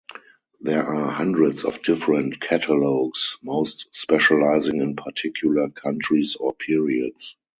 There 0.61 0.81
are 0.83 1.11
hundreds 1.11 1.63
of 1.63 1.83
different 1.83 2.39
catalogues, 2.39 3.37
most 3.43 3.87
specializing 3.91 4.77
in 4.81 4.95
particular 4.95 5.69
countries 5.69 6.35
or 6.35 6.53
periods. 6.55 7.35